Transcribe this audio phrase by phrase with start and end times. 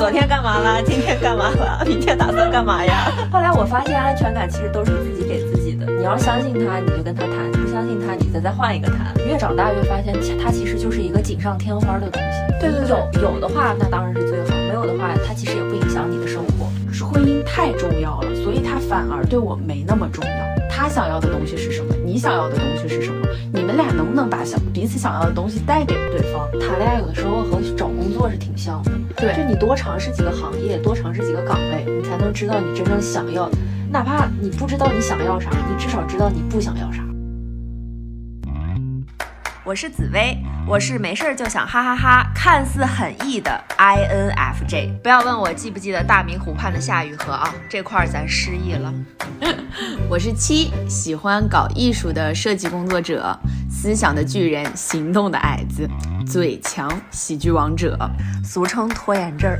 [0.00, 0.82] 昨天干嘛了？
[0.82, 1.84] 今天干嘛了？
[1.84, 3.12] 明天打算干嘛呀？
[3.30, 5.84] 后来我发现安全感其实都是自己给自己的。
[5.92, 9.14] 你要相信他，你就跟他谈；不相信他，你再再换一个谈。
[9.26, 12.38] 越长大越发现，他其实就是一个锦上添花的东西。
[12.58, 16.66] 对对，有有的话，那当然是最好；没有的话，他其实也不影响你的生活。
[16.90, 20.59] 是婚姻太重要了，所以它反而对我没那么重要。
[20.80, 21.94] 他想要的东西是什么？
[22.06, 23.28] 你想要的东西是什么？
[23.52, 26.50] 你们俩能不能把想彼此想要的东西带给对方？
[26.58, 33.46] 谈恋爱有的时候和找工作是挺像的，对，就你多尝试几个行业，多尝试几个岗位，你才能知道你真正想要。
[33.92, 37.04] 哪怕你不知道你想要啥，你至少知道你不想要啥。
[39.70, 44.98] 我是紫薇，我是没事儿就想哈哈哈，看似很 E 的 INFJ。
[44.98, 48.92] 不要问我记不记得大明湖畔的夏雨荷啊，这块儿咱失忆了。
[50.10, 53.38] 我是七，喜欢搞艺术的设计工作者，
[53.70, 55.88] 思想的巨人，行动的矮子，
[56.26, 57.96] 嘴强喜剧王者，
[58.44, 59.56] 俗称拖延症。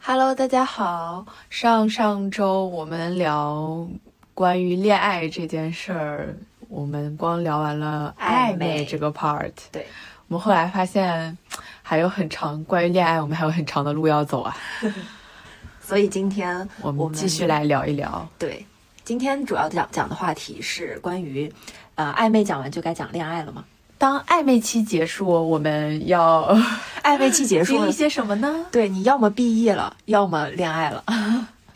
[0.00, 1.26] Hello，大家好。
[1.50, 3.86] 上上周我们聊
[4.32, 6.34] 关于恋爱这件事儿。
[6.68, 9.86] 我们光聊完了暧昧这个 part，对，
[10.28, 11.36] 我们后来发现
[11.82, 14.56] 还有很长关于恋爱，我们还有很长的路要走啊。
[15.80, 18.28] 所以今天我们继续来聊一聊。
[18.38, 18.66] 对，
[19.04, 21.52] 今天主要讲讲的话题是关于，
[21.94, 23.64] 呃，暧昧讲完就该讲恋爱了吗？
[23.98, 26.52] 当暧昧期结束，我们要
[27.02, 28.66] 暧昧期结束 经历些什么呢？
[28.72, 31.04] 对，你要么毕业了，要么恋爱了。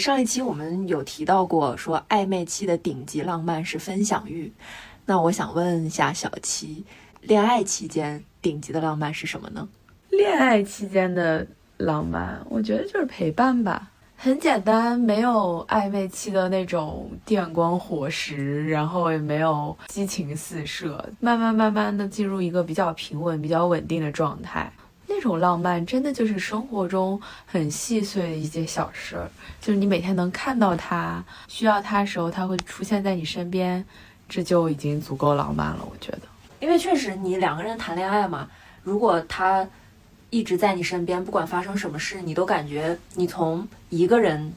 [0.00, 4.50] 上一期我们有提到过，说暧昧期的顶级浪漫是分享欲。
[5.04, 6.84] 那我想问一下小七，
[7.20, 9.68] 恋爱期间顶级的浪漫是什么呢？
[10.08, 24.72] 恋爱期间的浪漫，我觉得就是陪伴吧，很简单，没有暧昧期的那种电光火石，然后也没有激情四射，慢慢慢慢的进入一个比较平稳、比较稳定的状态。
[25.12, 29.28] 那种浪漫真的就是生活中很细碎的一件小事儿，
[29.61, 33.84] 就是你每天能看到他，需要他的时候他会出现在你身边，
[34.28, 35.81] 这就已经足够浪漫了。
[35.81, 36.20] 我觉得，
[36.60, 38.49] 因为确实你两个人谈恋爱嘛，
[38.84, 39.66] 如果他
[40.31, 44.53] 一直在你身边，不管发生什么事，你都感觉你从一个人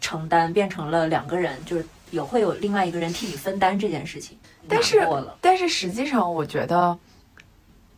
[0.00, 4.34] 承担变成了两个人，就是有会有另外一个人替你分担这件事情。
[4.66, 5.06] 但是，
[5.42, 6.98] 但是实际上我觉得。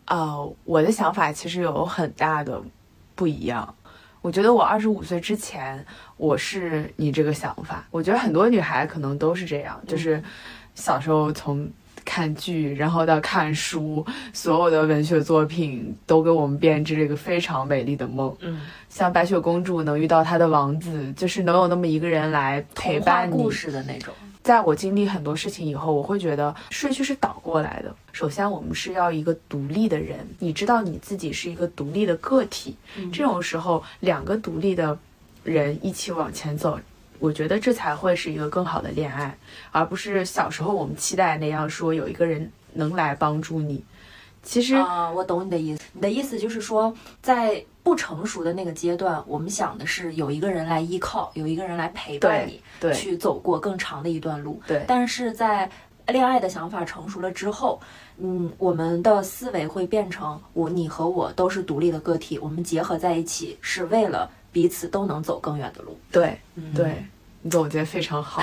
[0.07, 2.61] 呃，我的想法其实有很大的
[3.15, 3.75] 不一样。
[4.21, 5.85] 我觉得我二十五岁之前，
[6.17, 7.85] 我是你这个想法。
[7.91, 10.23] 我觉得很多女孩可能都是这样，就是
[10.75, 11.69] 小时候从
[12.05, 18.33] 看剧，然后到看书，所有的文学作品都给我们编织了一个非常美丽的梦。
[18.41, 24.15] 嗯，像白雪公主能遇到她的王子，就是能有那么一个人来陪伴你故事的那种。
[24.43, 27.95] 在我经历很多事情以后，我会觉得顺序是倒过来的。
[28.13, 32.77] 首先，我们是要一个独立的人，你知道你自己是一个独立的个体。
[33.13, 34.99] 这种时候，两个独立的
[35.45, 36.79] 人一起往前走，
[37.21, 39.37] 我觉得这才会是一个更好的恋爱，
[39.71, 43.85] 而不是小时候我们期待那样说有一个人能来帮助你。
[44.43, 45.83] 其实啊，我懂你的意思。
[45.93, 46.93] 你的意思就是说，
[47.23, 54.61] 在不成熟的那个阶段，我们想的是有一个人来依靠，有一个人来陪伴你，对，去走过更长的一段路。
[54.67, 54.85] 对。
[54.87, 55.71] 但是在
[56.07, 57.81] 恋爱的想法成熟了之后，
[58.19, 65.99] 嗯，我们的思维会变成我、你和我都是独立的个体，我们结合在一起是为了彼此都能走更远的路。
[66.11, 66.39] 对，
[66.75, 67.05] 对，
[67.41, 68.43] 你总结非常好。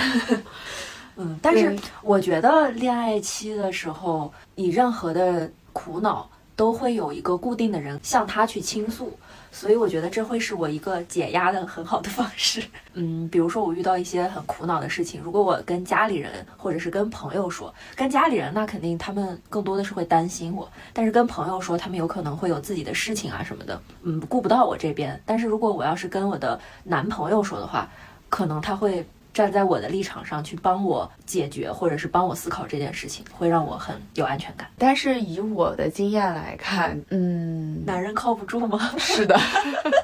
[1.16, 5.50] 嗯，但是我觉得恋爱期的时候，你任何的。
[5.72, 6.28] 苦恼
[6.60, 9.18] 都会有一个固定的人向他去倾诉，
[9.50, 12.62] 所以我觉得这会是我一个解压的很好的方式。
[12.96, 25.18] 嗯，比如说我遇到一些很苦恼的事情，如果我跟家里人或者是跟朋友说，跟家里人那肯定他们更多的是会担心我，但是跟朋友说，他们有可能会有自己的事情啊什么的，嗯，顾不到我这边。
[25.26, 27.90] 但是如果我要是跟我的男朋友说的话，
[28.28, 29.08] 可能他会。
[29.34, 34.68] 站在我的立场上去帮我解决，或者是帮我思考这件事情，会让我很有安全感。
[34.78, 38.92] 但是以我的经验来看，嗯，男人靠不住吗？
[38.98, 39.40] 是的，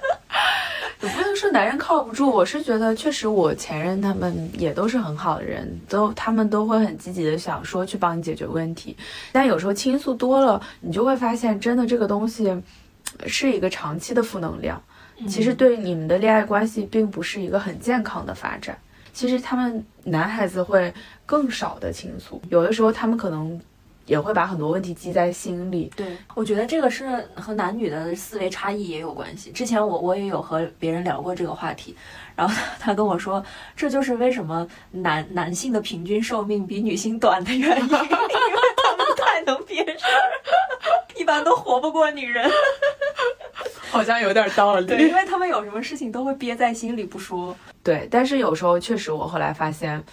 [1.01, 2.29] 也不能说男人靠不住。
[2.29, 8.95] 我是觉得，确实我前任他们也都是很好的人，都他们都会很积极的想说去帮你解决问题。
[9.31, 12.55] 但有时候倾诉多了，你就会发现，真的这个东西
[13.25, 14.81] 是一个长期的负能量。
[15.27, 18.77] 其实对你们的恋爱关系并不是一个很健康的发展。
[19.15, 20.93] 其实他们男孩子会
[21.25, 23.57] 更少的倾诉，有的时候他们可能
[24.05, 25.89] 也会把很多问题记在心里。
[25.95, 29.51] 对，我觉得这个是和男女的思维差异也有关系。
[29.51, 31.95] 之前我我也有和别人聊过这个话题，
[32.35, 33.41] 然后他跟我说，
[33.73, 40.19] 这就是为什么男男性的平均寿命比女性短的原因，因为他们太能憋事儿，
[41.15, 42.51] 一般都活不过女人。
[43.89, 44.87] 好像有点道理。
[44.87, 47.55] 对，因为他们有什么事情都会憋在心里不说。
[47.85, 50.03] 对，但是有时候确实，我后来发现，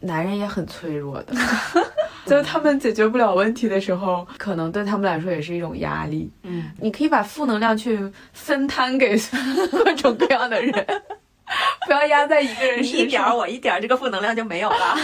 [0.00, 1.32] 男人也很脆弱的，
[2.26, 6.30] 就他们解决不了问题的时候，可能对他们来说也是一种压力。
[6.42, 7.98] 嗯，你可以把负能量去
[8.34, 9.18] 分摊给
[9.72, 10.72] 各种各样的人，
[11.86, 13.08] 不要压在一个人你一身上。
[13.08, 14.96] 点儿我一点儿，这个负能量就没有了。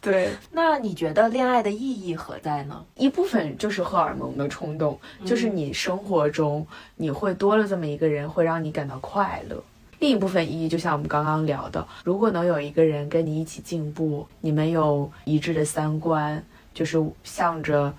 [0.00, 2.84] 对， 那你觉得恋爱的意义何在呢？
[2.94, 4.96] 一部分就是荷尔蒙的冲动，
[5.26, 6.64] 就是你生活中
[6.94, 9.60] 你会多了这么一个人，会让你感到快乐。
[9.98, 16.42] 另一部分意义，就像我们刚刚聊的，如果能有一个人跟你一起进步，你们有一致的三观，
[16.72, 17.92] 就是向着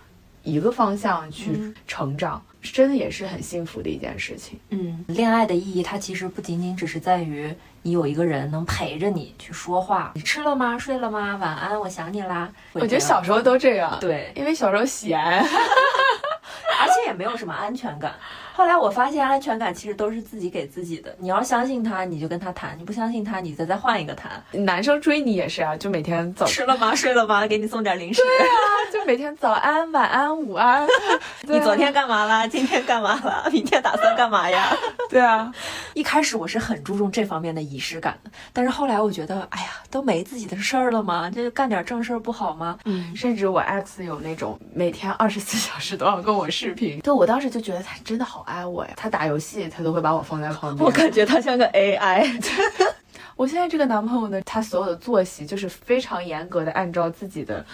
[0.43, 4.57] 一个方向去嗯成长，真的也是很幸福的一件事情。
[4.69, 10.77] 嗯，恋爱的意义它其实不仅仅只是在于你有一个人能陪着你去说话，你吃了吗？
[10.77, 11.35] 睡了吗？
[11.35, 12.49] 晚安，我想你啦。
[12.73, 15.19] 我觉得小时候都这样，对，因为小时候闲。
[16.81, 18.15] 而且也没有什么安全感。
[18.53, 21.15] 后来我发现安全感其实都是自己给自己的。
[21.17, 24.41] 你要相信他，你就跟他谈；你不相信他，你再再换一个谈。
[24.51, 26.93] 男生追你也是啊，就每天早吃了吗？
[26.95, 27.47] 睡了吗？
[27.47, 28.21] 给你送点零食。
[28.21, 28.53] 对啊
[28.91, 30.83] 就每天早安、晚安、午安。
[30.83, 30.87] 啊
[31.47, 32.45] 你昨天干嘛啦？
[32.47, 33.45] 今天干嘛啦？
[33.51, 34.75] 明天打算干嘛呀？
[35.09, 35.51] 对啊，
[35.93, 41.29] 一开始我是很注重这方面的仪式感的，但是后来我觉得，哎呀，都没自己的事儿了吗？
[41.33, 42.77] 这就干点正事儿不好吗？
[42.85, 48.93] 嗯，甚至我 X 有那种每天二十四小时都要跟我视频，对我当时就觉得他真的好爱我呀。
[48.95, 50.83] 他打游戏，他都会把我放在旁边。
[50.87, 52.27] 我感觉他像个 AI。
[53.35, 57.65] 我现在这个男朋友呢，他所有的作息就是非常严格的按照自己的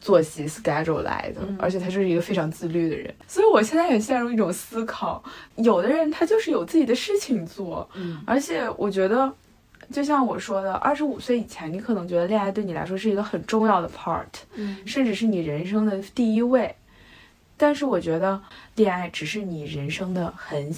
[0.00, 3.12] 作息 schedule 来的，嗯而且他就是一个非常自律的人。
[3.26, 5.22] 所以我现在也陷入一种思考，
[5.56, 9.32] 有的人他就是有自己的事情做，嗯而且我觉得。
[9.90, 14.24] 就像我说的，二十五岁以前，你可能觉得恋爱对你来说是一个很重要的 part，
[14.54, 16.72] 嗯甚至是你人生的第一位。
[17.62, 18.40] 但是我觉得
[18.76, 20.74] 恋爱只是你人生的很，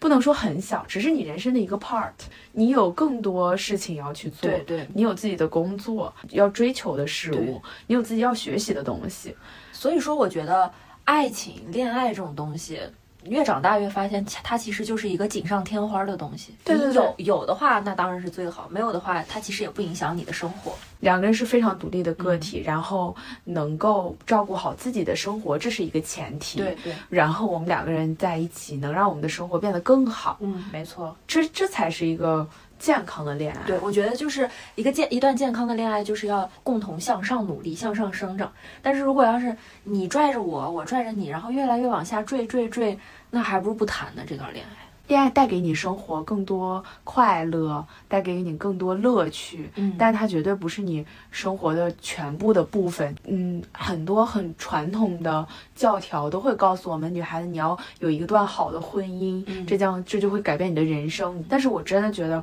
[0.00, 2.10] 不能说很小，只是你人生的一个 part。
[2.50, 9.36] 你有更多事情要去做，对对，你有自己的工作要追求的事物，你有自己要学习的东西。
[9.72, 10.68] 所以说我觉得
[11.04, 12.80] 爱情、恋爱这种东西。
[13.26, 16.54] 越长大越发现，它其实就是一个锦上添花的东西。
[16.64, 20.72] 对对你有有的话，那当然是最好；没有的话，它其实也不影响你的生活。
[21.00, 26.58] 两个人是非常独立的个体，嗯然后能够照顾好自己的生活，这是一个前提。
[26.58, 31.14] 对对，然后我们两个人在一起，能让我们的生活变得更好，嗯，没错。
[31.26, 32.46] 这这才是一个
[32.78, 33.66] 健康的恋爱。
[33.66, 38.52] 对，我觉得就是一个健一段健康的恋爱，就是要共同向上努力，向上生长。
[38.82, 42.98] 但是如果要是你拽着我，我拽着你，然后越来越往下坠坠坠，
[43.30, 44.22] 那还不如不谈呢。
[44.26, 53.14] 这段恋爱，恋爱带给你生活更多快乐，带给你更多乐趣，嗯但它绝对不是你生活的全部的部分。
[53.26, 61.44] 嗯，很多很传统的教条都会告诉我们，女孩子你要有一段好的婚姻，嗯这将这就会改变你的人生。
[61.48, 62.42] 但是我真的觉得。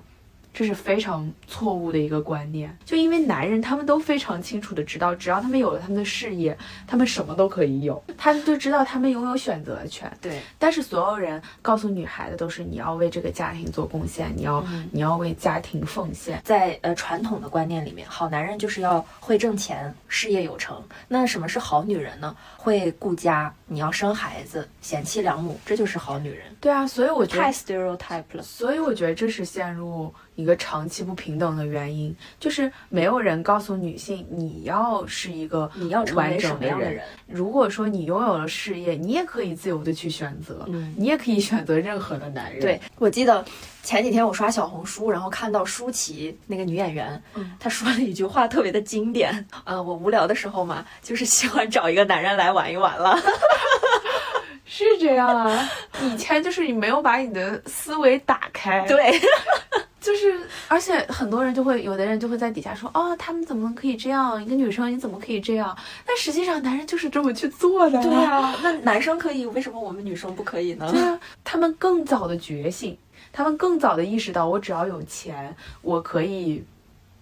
[0.54, 10.12] 这是非常错误的一个观念，就因为男人他们都非常清楚的知道，只要他们有了他们的事业，他们什么都可以有，他们就知道他们拥有选择权。
[10.22, 16.42] 对，但是所有人告诉女孩的都是你要为这个家庭做贡献，你要、嗯你要为家庭奉献。
[16.44, 20.82] 在呃传统的观念里面，好男人就是要会挣钱，事业有成。
[21.08, 22.36] 那什么是好女人呢？
[22.58, 26.44] 会顾家，你要生孩子，贤妻良母，这就是好女人。
[26.60, 28.44] 对啊，所以我觉太，stereotype 了。
[28.44, 36.76] 所以我觉得这是陷入一个长期不平等的原因，就是没有人告诉女性你要是一个你要成完为什整的人。
[36.76, 37.06] 么样的人？
[37.28, 42.60] 如果说你拥有了事业，你也可以自由的去选择，嗯你也可以选择任何的男人。
[42.60, 43.46] 对，我记得
[43.84, 49.48] 前几天我刷小红书，然后看到舒淇那个女演员，嗯她说了一句话特别的经典。
[49.64, 53.18] 呃，我无聊的时候嘛，就是喜欢找一个男人来玩一玩了。
[54.66, 55.70] 是这样啊。
[56.04, 59.20] 以前就是你没有把你的思维打开，对，
[60.00, 64.44] 就是，而且很多人就会，有的人就会在底下说，哦，他们怎么可以这样？
[64.44, 65.76] 一个女生你怎么可以这样？
[66.06, 68.02] 但实际上男人就是这么去做的。
[68.02, 70.90] 对啊，那男生可以，为什么我们女生不可以呢？
[70.92, 72.98] 对啊，他们更早的觉醒，
[73.32, 76.64] 他们更早的意识到，我只要有钱，我可以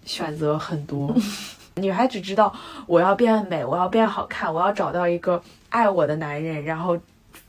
[0.05, 1.13] 选择很多。
[1.75, 2.53] 女孩只知道
[2.87, 6.97] 我要变美，我要变好看，我要找到一个爱我的男人，然后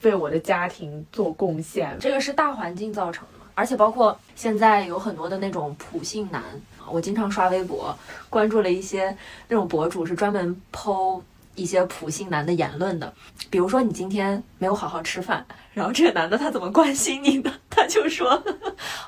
[0.03, 1.97] 为我的家庭做贡献。
[1.99, 6.43] 这个是大环境造成的，而且包括现在有很多的那种普信男，
[6.91, 7.97] 我经常刷微博，
[8.29, 9.17] 关注了一些
[9.49, 11.21] 那种博主是专门剖
[11.55, 13.12] 一些普信男的言论的，
[13.50, 17.53] 比如说你今天没有好好吃饭，然后这个男的他怎么关心你呢？
[17.69, 18.43] 他就说，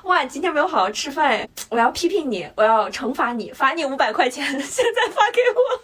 [0.03, 5.82] 哇，你今天没有好好吃饭，我要批评你，我要惩罚你，罚你五百块钱，现在发给我。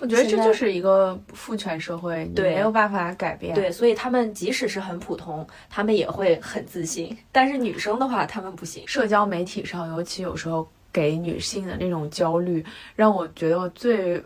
[0.00, 3.54] 我觉得这就是一个父权社会，你对没有办法改变。
[3.54, 7.16] 对，所以他们即使是很普通，他们也会很自信。
[7.32, 8.86] 但是女生的话，他们不行。
[8.86, 12.64] 社交媒体上，尤其有时候给女性的那种焦虑，
[12.94, 14.22] 让我觉得我最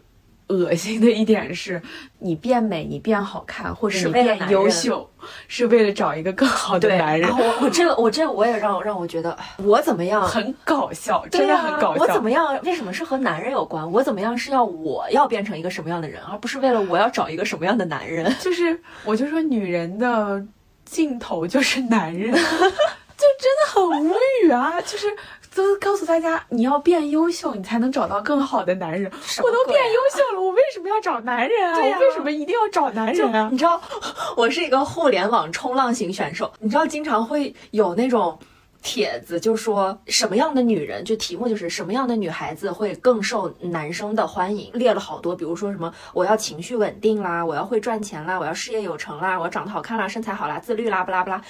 [0.53, 1.81] 恶心的一点是，
[2.19, 5.09] 你变美，你变好看，或者你是变优秀，
[5.47, 10.21] 是为了找一个更好的男人我我这个我这个我也让让我觉得我怎么样。
[10.23, 12.31] 很搞笑，真的啊很搞笑我怎么。
[12.31, 12.59] 样？
[12.65, 13.93] 为什么是和男人有关？
[13.93, 18.35] 我怎么样是要我要变成一个什么样的人，而不是为了我要找一个什么样的男人？
[18.41, 20.43] 就是我就说，女人的
[20.85, 24.81] 尽头就是男人， 就真的很无语啊！
[24.81, 25.07] 就是
[25.55, 29.11] 都告诉大家，你要变优秀，你才能找到更好的男人。
[29.43, 31.79] 我都变优秀了，我为什么要找男人啊？
[31.79, 33.49] 我为什么一定要找男人啊？
[33.51, 33.81] 你知道，
[34.37, 38.39] 我是一个互联网冲浪型选手，你知道，经常会有那种。
[38.85, 51.41] 帖子就说什么样的女人，就题目就是什么样的女孩子会更受男生的欢迎，列了好多，比如说什么我要情绪稳定啦，我要会赚钱啦，我要事业有成啦，我要长得好看啦，身材好啦，自律啦，不啦不啦。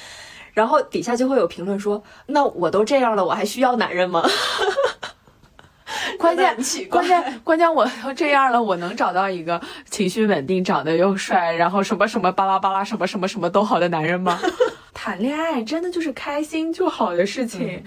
[0.53, 4.23] 然后底下就会有评论说，那我都这样了，我还需要男人吗？
[6.19, 6.57] 关键
[6.89, 14.39] 关键关键，我都这样了，我能找到一个情绪稳定、长得又帅，然后什么什么巴拉巴拉什么什么什么都好的男人吗？
[14.95, 17.83] 谈恋爱真的就是开心就好的事情。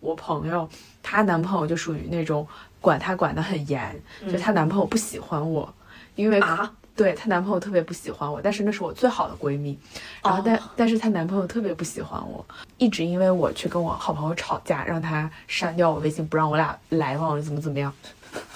[0.00, 0.68] 我朋友
[1.02, 2.46] 她男朋友就属于那种
[2.80, 4.00] 管她管得很严，
[4.30, 5.74] 就她男朋友不喜欢我，
[6.14, 9.78] 因为啊，对她男朋友特别不喜欢我，但是那是我最好的闺蜜，
[10.22, 12.44] 然后但、但是她男朋友特别不喜欢我，
[12.76, 17.90] 一直因为我去跟我好朋友吵架，让他删掉我微信，不让我俩来往，怎么怎么样。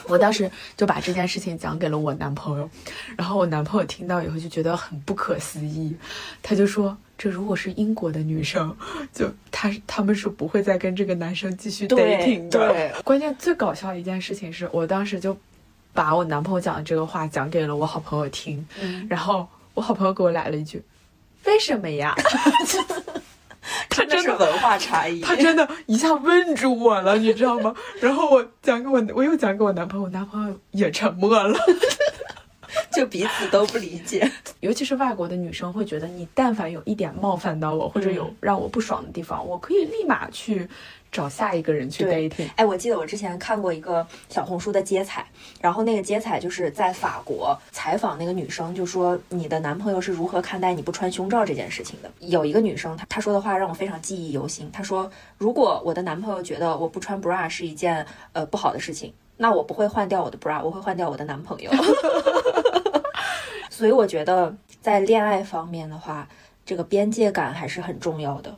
[0.07, 2.69] 我当时就把这件事情讲给了我男朋友，
[3.17, 5.97] 然后我男朋友听到以后就觉得很不可思议，
[6.43, 8.77] 他就说：“这如果是英国的女生，
[9.11, 15.35] 就他他们是不会再跟这个男生继续对 dating 的。”对关键最搞笑的一件事情是我当时就
[15.95, 20.83] 把我男朋友讲的这个话讲给了我好朋友听，嗯然后我好朋友给我来了一句
[21.47, 22.15] ：“为什么呀？”
[23.89, 25.21] 他真的文化差异。
[25.21, 27.75] 他真的一下问住我了，你知道吗？
[28.01, 31.59] 然后我讲给我，我又讲给我男朋友，我男朋友也沉默了。
[32.93, 34.31] 就彼此都不理解。
[34.61, 40.69] 尤其是外国的女生会觉得，你但凡有一点冒犯到我，或者有让我不爽的地方，我可以立马去
[41.14, 42.50] 找下一个人去对 dating。
[42.56, 45.25] 哎，我记得我之前看过一个小红书的接彩，
[45.61, 52.11] 然后那个接彩就是在法国采访那个女生，就说你的男朋友是如何看待你不穿胸罩这件事情的。
[52.18, 54.68] 有一个女生，她她说的话让我非常记忆犹新。
[54.73, 61.71] 她说，如果我的男朋友觉得我不穿 bra 是一件呃不好的事情，那我不会换掉我的 bra，我会换掉我的男朋友。
[63.71, 66.28] 所以我觉得在恋爱方面的话，
[66.66, 68.56] 这个边界感还是很重要的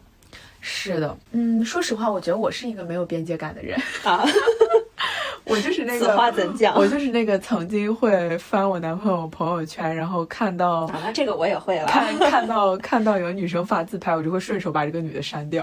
[0.69, 4.25] 是的，嗯，说实话，我觉得我是一个没有边界感的人， 啊。
[5.45, 6.29] 我就是那个此话。
[6.29, 6.75] 怎讲？
[6.77, 11.87] 我就是那个曾经会翻我男朋友朋友圈，然后看到啊，那这个我也会了。
[11.87, 15.63] 看看到 看到有女生发自拍，我就会顺手把这个女的删掉。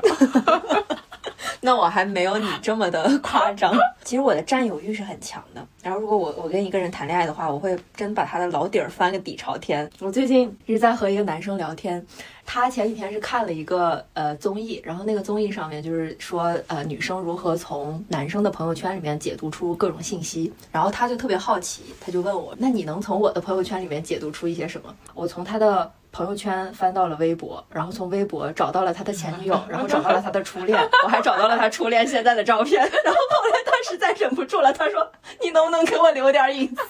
[1.63, 3.73] 那我还没有你这么的 夸张。
[4.03, 5.65] 其实我的占有欲是很强的。
[5.81, 9.89] 然后如果我我跟一个人谈恋爱的话，我会真把他的老底儿翻个底朝天。
[9.99, 12.05] 我最近一直在和一个男生聊天，
[12.45, 24.93] 他前几天是看了一个呃综艺，然后那个综艺上面就是说呃女生如何从男生的朋友圈里面解读出各种信息，然后他就特别好奇，他就问我，那你能从我的朋友圈里面解读出一些什么？
[25.13, 25.89] 我从他的。
[26.13, 32.79] 朋友圈翻到了微博，然后从微博找到了他的前女友， 然后找到了他的初恋，我还找到了他初恋现在的照片。
[33.03, 36.83] 然后后来他实在忍不住了，他说：“你能不能给我留点隐私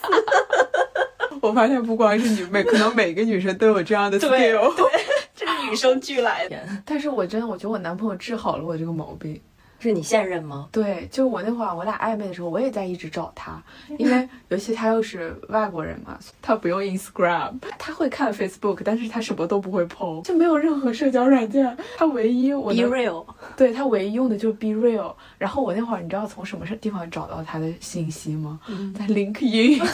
[1.41, 4.75] 我发现不光是你，每可能每个女生都有这样的 skill。
[4.75, 4.91] 对，
[5.33, 6.57] 这是与生俱来的。
[6.85, 9.41] 但是我真的，我觉得我男朋友治好了我这个毛病。
[9.83, 10.69] 是你现任吗？
[10.71, 13.61] 对，就我那会儿我俩暧昧的时候，我也在一直找他，
[13.97, 21.77] 因为尤其他又是外国人嘛，他不用 Instagram，他会看 Facebook，但是他什么都不会 PO，就没有任何社交软件。
[21.97, 23.25] 他唯一我 Be Real，
[23.57, 25.13] 对他唯一用的就是 Be Real。
[25.37, 28.59] 然后我那会儿你知道从什么地方找到他的信息吗？
[28.97, 29.83] 在 LinkedIn。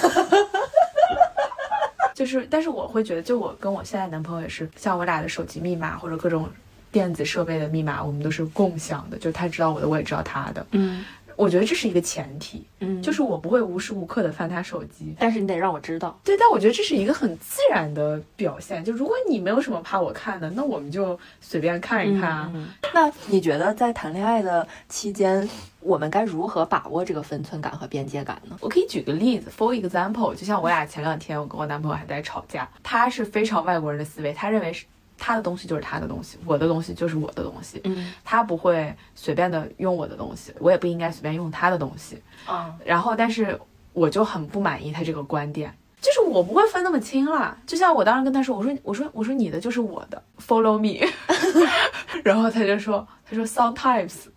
[2.13, 6.49] 就是，但是我会觉得，就我跟我现在男朋友也是，像我俩的手机密码或者各种
[6.91, 10.65] 电子设备的密码，我们都是共享的，就他知道我的，我也知道他的。
[10.71, 11.03] 嗯
[11.35, 15.15] 我觉得这是一个前提，嗯，就是我不会无时无刻的翻他手机。
[15.17, 16.19] 但是你得让我知道。
[16.21, 18.83] 对，但我觉得这是一个很自然的表现。
[18.83, 22.51] 就如果你没有什么怕我看的，那我们就随便看一看啊。
[22.53, 28.57] 嗯那你觉得在谈恋爱的期间，我们该如何把握这个分寸感和边界感呢？
[28.59, 34.85] 我可以举个例子，for example，就像我俩前两天，我跟我男朋友还在吵架，他是非常外国人的思维，他认为是
[35.19, 42.21] 他的东西就是他的东西，我的东西就是我的东西，嗯他不会随便的用我的东西，我也不应该随便用他的东西。
[42.45, 43.59] 啊，然后，但是
[43.93, 45.75] 我就很不满意他这个观点。
[46.01, 47.57] 就是我不会分那么清啦。
[47.67, 51.05] 就像我当时跟他说，我说我说我说你的就是我的，follow me，
[52.23, 54.27] 然后他就说他说 sometimes，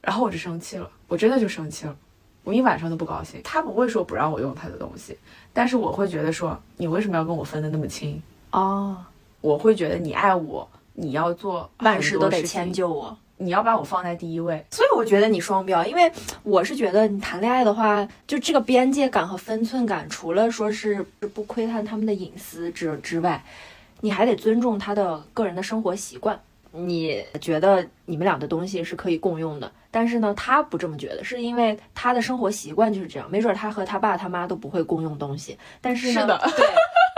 [0.00, 1.94] 然后我就生气了，我真的就生气了，
[2.44, 3.38] 我一晚上都不高兴。
[3.44, 5.14] 他不会说不让我用他的东西，
[5.52, 8.22] 但是我会觉得说你为什么要跟我分的那么清？
[8.52, 8.96] 哦，
[9.42, 13.14] 我会觉得你爱我，你要做万事都得迁就我。
[13.36, 14.64] 你要把我放在第一位。
[14.70, 16.10] 所以我觉得你双标，因为
[16.44, 21.02] 我是觉得你谈恋爱的话，就这个边界感和分寸感，除了说是
[21.34, 23.44] 不窥探他们的隐私之之外，
[24.00, 26.40] 你还得尊重他的个人的生活习惯。
[26.70, 33.30] 你觉得你们俩的东西是可以共用的，但是呢，他不这么觉得，是因为他的生活习惯就是这样。
[33.30, 36.66] 没准他和他爸他妈都不会共用东西，但是呢，对，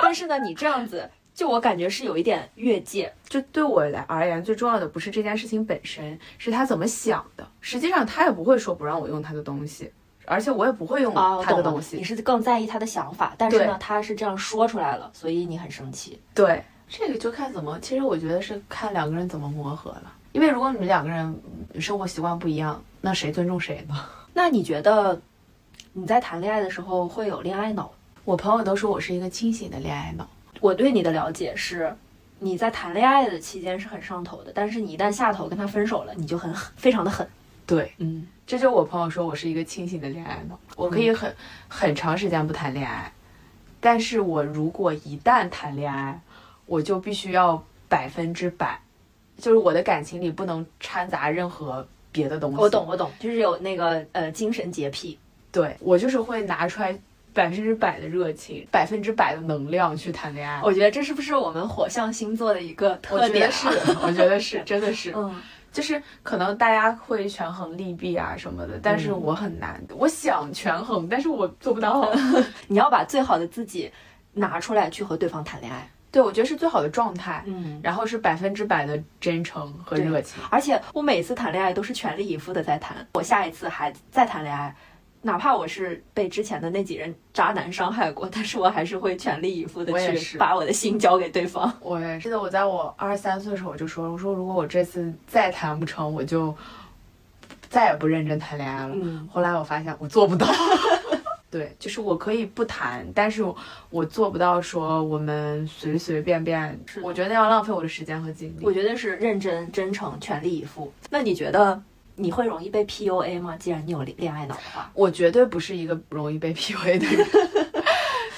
[0.02, 3.12] 但是呢，你这样子，就我感觉是有一点越界。
[3.28, 7.46] 就对我来而言，最重要的不是这件事情本身，是他怎么想的。
[7.60, 9.90] 实际上，他也不会说不让我用他的东西，
[10.26, 11.96] 而且我也不会用他的东，西。
[11.96, 16.20] 你是更在意他的想法，但是呢，他是这样说出来了，所以你很生气。
[16.32, 20.12] 对，这个就看怎么，其实我觉得是看两个人怎么磨合了。
[20.32, 21.26] 因为如果你们两个人
[21.72, 23.94] 嗯生活习惯不一样，那谁尊重谁呢？
[24.32, 25.20] 那你觉得
[25.92, 27.90] 你在谈恋爱的时候会有恋爱脑？
[28.24, 30.28] 我朋友都说我是一个清醒的恋爱脑。
[30.64, 31.94] 我对你的了解是，
[32.38, 37.28] 你在谈恋爱的期间是很上头的，但是你一旦下头跟他分手了，你就很非常的狠。
[37.66, 41.30] 对，嗯，这就是我朋友说我是一个清醒的恋爱脑，我可以很、
[41.68, 43.12] 很长时间不谈恋爱，
[43.78, 46.18] 但是我如果一旦谈恋爱，
[46.64, 48.80] 我就必须要百分之百，
[49.36, 52.56] 就是我的感情里不能掺杂任何别的东西。
[52.56, 55.18] 我懂，我懂，就是有那个呃精神洁癖。
[55.52, 56.98] 对我就是会拿出来
[57.34, 60.60] 百分之百的热情，百分之百的能量去谈恋爱。
[60.62, 63.50] 我觉得这是不是我们火象星座的一个特点、啊？
[63.50, 65.12] 觉得是，我觉得是，真的是。
[65.16, 65.34] 嗯，
[65.72, 72.10] 就是可能大家会权衡利弊啊什么的，但是嗯我很难，我想权衡，但是我做不到。
[72.68, 73.90] 你要把最好的自己
[74.32, 75.90] 拿出来去和对方谈恋爱。
[76.12, 80.40] 对，我觉得是最好的状态，嗯，然后是百分之百的真诚和热情。
[80.48, 84.72] 而且我每次谈恋爱都是全力以赴的在谈，我下一次还再谈恋爱，
[85.24, 91.72] 哪怕我是被之前的那几任渣男伤害过，但是我还是会全力以赴的去把我的心交给对方。
[91.80, 96.54] 我也记得我在我二十三岁的时候我就说，我说如果我这次再谈不成，我就
[97.70, 98.92] 再也不认真谈恋爱了。
[98.94, 100.46] 嗯，后来我发现我做不到。
[101.50, 103.56] 对，就是我可以不谈，但是我
[103.88, 108.64] 我做不到说我们随随便便是，我觉得那样浪费我的时间和精力。
[108.64, 110.92] 我觉得是认真、真诚、全力以赴。
[111.08, 111.80] 那你觉得
[112.16, 113.56] 你会容易被 PUA 吗？
[113.56, 117.26] 既然你有恋恋爱脑的话，我绝对不是一个容易被 PUA 的人，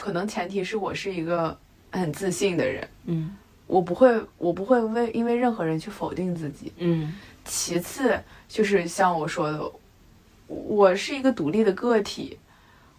[0.01, 1.57] 可能前提是我是一个
[1.93, 3.37] 很自信的人，嗯
[3.67, 4.09] 我不会，
[4.39, 6.73] 我不会为因为任何人去否定自己。
[6.79, 9.73] 嗯其次就是像我说的，
[10.47, 12.39] 我是一个独立的个体，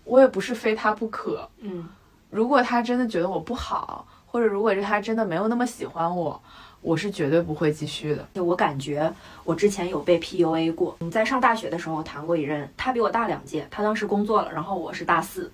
[0.03, 1.49] 我也不是非他不可。
[1.59, 1.87] 嗯
[2.29, 6.41] 如果他真的觉得我不好，或者如果是他真的没有那么喜欢我，
[6.87, 8.25] 我是绝对不会继续的。
[8.35, 10.95] 就我感觉我之前有被 PUA 过。
[11.01, 15.51] 你在上大学的时候谈过一任，他比我大两届，他当时工作了，然后我是大四。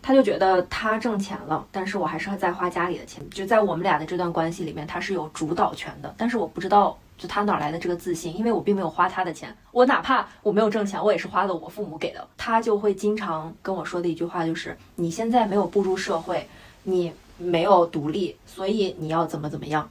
[0.00, 3.22] 他就觉得他挣钱了，但是我还是在花家里的钱。
[3.28, 6.14] 就在我们俩的这段关系里面，他是有主导权的。
[6.16, 9.54] 但是我不知道，就他哪来的这个自信，因为我并没有花他的钱。
[9.72, 12.26] 我哪怕我没有挣钱，我也是花的我父母给的。
[12.38, 16.48] 他就会经常跟我说的一句话就是：你现在没有步入社会，
[16.82, 19.86] 你没有独立，所以你要怎么怎么样。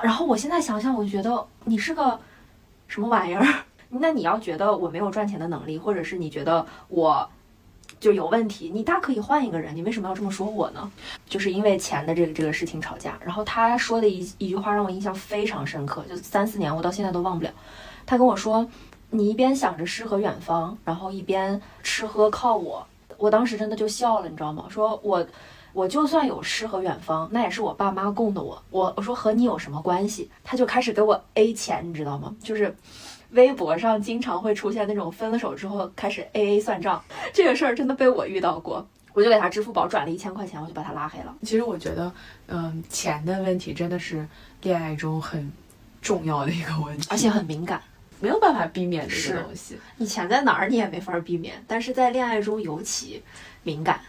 [0.00, 2.18] 然后我现在想想，我就觉得你是个
[2.88, 3.44] 什么玩意儿？
[3.90, 7.28] 那你要觉得我没有赚钱的能力，或者是你觉得我
[8.00, 10.90] 就有问题，你大可以换一个人，你为什么要这么说我呢？
[11.28, 13.18] 就是因为钱的这个这个事情吵架。
[13.22, 17.50] 然后他说的一一句话让我印象非常深刻，就三四年我到现在都忘不了。
[18.06, 18.66] 他跟我说
[19.10, 22.86] ：“你一边想着诗和远方，然后一边吃喝靠我。”
[23.18, 24.64] 我当时真的就笑了，你知道吗？
[24.70, 25.26] 说我。
[25.72, 28.62] 我就算有诗和远方，那也是我爸妈供的我。
[28.70, 30.30] 我我说和你有什么关系？
[30.44, 32.34] 他就开始给我 A 钱，你知道吗？
[32.42, 32.74] 就是
[33.30, 38.86] 微博上经常会出现那种分了手之后开始 A A 算账，这个事儿真的被我遇到过。
[39.14, 41.34] 我就给他支付宝转了一千块钱，我就把他拉黑了。
[41.42, 42.10] 其实我觉得，
[42.46, 44.26] 嗯，钱的问题真的是
[44.62, 45.52] 恋爱中很
[46.00, 47.82] 重要的一个问题，而且很敏感，
[48.20, 49.78] 没有办法避免的一个东西。
[49.98, 53.22] 你钱在哪儿你也没法避免，但是在恋爱中尤其
[53.62, 54.00] 敏感。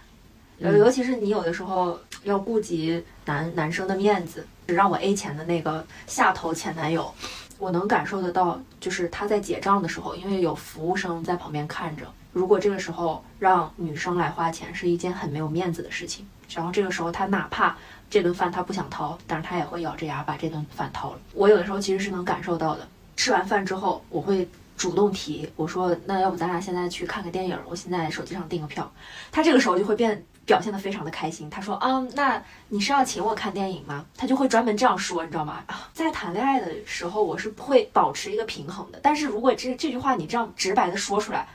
[0.60, 7.14] 呃，嗯尤其是你有的时候要顾及男男生的面子，让我 A 钱的那个下头前男友，
[7.58, 16.26] 我能感受得到，就是他在结账的时候，因为有服务生在旁边看着，如果这个时候让女生来花钱，是一件很没有面子的事情。
[16.50, 17.76] 然后这个时候他哪怕
[18.10, 21.20] 这顿饭他不想掏，但是他也会咬着牙把这顿饭掏了。
[21.34, 22.88] 我有的时候其实是能感受到的。
[23.16, 28.92] 吃完饭之后，我会主动提，我说那要不咱俩现在去看个电影，我现在手机上订个票，
[29.32, 31.50] 他这个时候就会变表现得非常的开心。
[31.50, 34.06] 他说啊，那你是要请我看电影吗？
[34.18, 35.64] 他就会专门这样说，你知道吗？
[35.94, 41.48] 在谈恋爱的时候，我是会保持一个平衡的，但是如果这这句话你这样直白的说出来，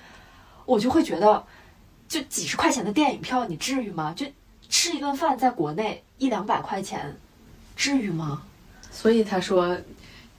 [0.64, 1.44] 我就会觉得，
[2.08, 4.14] 就几十块钱的电影票，你至于吗？
[4.16, 4.26] 就
[4.70, 7.16] 吃一顿饭，在国内一两百块钱，
[7.74, 8.42] 至于吗？
[8.90, 9.76] 所以他说，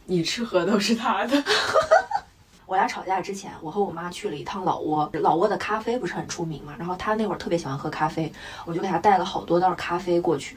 [0.06, 1.44] 你吃喝都是他的。
[2.70, 5.10] 我俩吵架之前，我和我妈去了一趟老挝。
[5.14, 8.32] 老挝的咖啡不是很出名嘛，然后她那会儿特别喜欢喝咖啡，
[8.64, 10.56] 我就给她带了好多袋咖啡过去。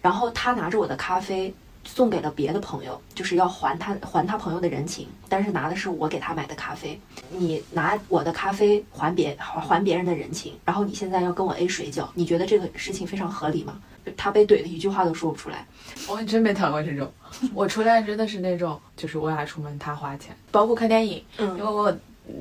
[0.00, 6.98] 然后她拿着我的咖啡送给了别的朋友，就是要还他还他朋友的人情，但是拿的是我给他买的咖啡。
[7.30, 13.80] 你拿我的咖啡还别还别人的人情，然后你现在要跟我 A 水饺，你觉得这个事情非常合理吗？
[14.16, 15.66] 他被怼的一句话都说不出来。
[16.08, 17.10] 我还真没谈过这种。
[17.54, 21.96] 我初恋真的是那种，就是我俩出门他花钱，包括看电影，因为我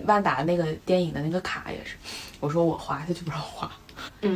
[0.05, 1.95] 万达那个电影的那个卡也是，
[2.39, 3.71] 我说我花，他就不让花。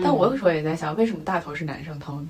[0.03, 2.29] 但我有时候也在想，为什么大头是男生掏呢？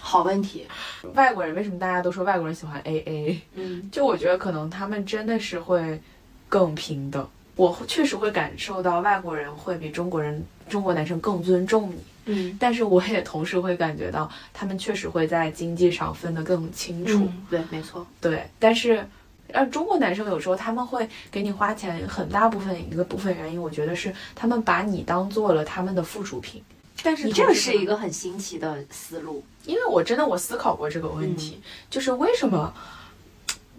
[0.00, 0.66] 好问题。
[1.14, 3.38] 外国人为什么大家都说外国人喜欢 AA？
[3.54, 6.00] 嗯，就我觉得可能他们真的是会
[6.48, 7.28] 更平等。
[7.56, 11.96] 我确实会感受到外国人会比中国人、中国男生更尊重你。
[12.26, 17.28] 嗯，但是我也同时会感觉到，他们确实会在经济上分得更清楚。
[17.50, 18.06] 对，没错。
[18.20, 19.04] 对，但是，
[19.52, 26.62] 呃，中国男生有时候他们会给你花钱，很大部分一个部分原因，我觉得是他们把你当做了他们的附属品。
[27.02, 32.72] 但是你这个是一个很新奇的思路，因为我真的我思考过这个问题，就是为什么，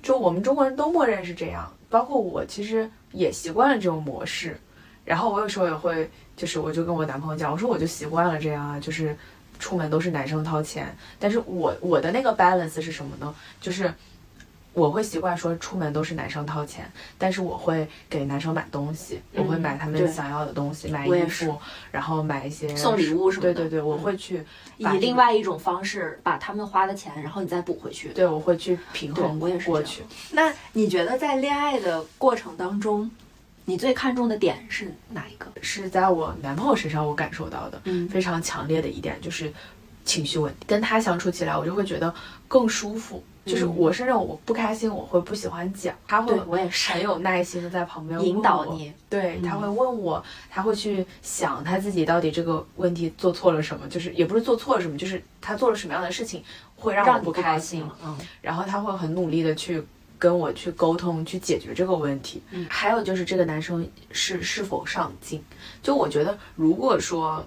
[0.01, 4.60] 就我们中国人都默认是这样，包括我其实也习惯了这种模式，
[5.05, 6.10] 然后我有时候也会。
[6.34, 9.15] 就是我就跟我男朋友讲，我说我就习惯了这样啊，就是
[9.60, 10.97] 出门都是男生掏钱。
[11.19, 13.36] 但是我我的那个 balance 是什么呢？
[13.60, 13.93] 就是
[14.73, 21.57] 我会习惯说出门都是男生掏钱，但是我会给男生买东西，我会买他们想要的东西，买衣服，
[21.91, 23.53] 然后买一些送礼物什么的。
[23.53, 24.43] 对对对，我会去
[24.77, 28.10] 以另外一种方式把他们花的钱，然后你再补回去。
[28.10, 30.03] 对，我会去平衡我也是过去。
[30.31, 33.12] 那你觉得在恋爱的过程当中？
[33.63, 35.45] 你最看重的点是哪一个？
[35.62, 39.53] 是在我男朋友身上我感受到的，嗯，非常强烈的一点就是
[40.05, 40.67] 情绪稳定。
[40.67, 42.13] 跟他相处起来，我就会觉得
[42.47, 43.23] 更舒服。
[43.43, 48.93] 就是我是那种我不开心，我会不喜欢讲，他会我也是很有耐心的在旁边引导你。
[49.09, 56.43] 对，他会问我，他会去想他自己到底这个问题做错了什么，就是也不是做错了什么，就是他做了什么样的事情
[56.75, 57.83] 会让我不开心。
[58.05, 59.83] 嗯，然后他会很努力的去。
[60.19, 62.43] 跟我去沟通，去解决这个问题。
[62.51, 65.43] 嗯，还有就是这个男生是是否上进。
[65.81, 67.43] 就我觉得，如果说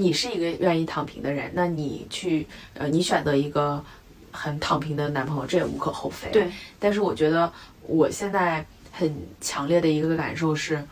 [0.00, 3.84] 你是一个愿意躺平的人，那你去呃，你选择一个
[4.32, 6.30] 很躺平的男朋友，这也无可厚非。
[6.30, 6.50] 对。
[6.78, 10.82] 但是我觉得我现在很强烈的一个感受是，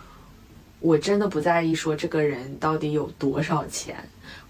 [0.81, 3.97] 我真的不在意说这个人到底有多少钱。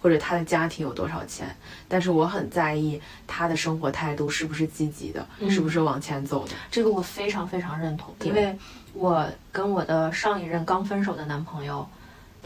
[0.00, 1.54] 或者他的家庭有多少钱，
[1.88, 6.54] 但是我很在意他的生活态度是不是积极的，是不是往前走的。
[6.70, 8.56] 这个我非常非常认同，因为
[8.92, 11.84] 我跟我的上一任刚分手的男朋友，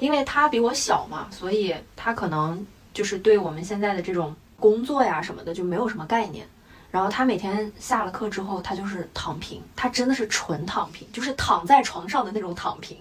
[0.03, 6.45] 因为他比我小嘛，所以他可能就是对我们现在的这种工作呀什么的就没有什么概念。
[6.91, 12.99] 然后他每天下了课之后，他就是躺平，他真的是纯躺平，就是躺在床上的那种躺平。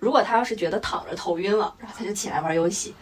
[0.00, 2.92] 如果他要是觉得躺着头晕了，然后他就起来玩游戏。